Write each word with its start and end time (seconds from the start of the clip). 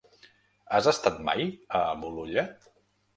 Has 0.77 0.87
estat 0.91 1.19
mai 1.27 1.45
a 1.81 1.83
Bolulla? 2.05 2.47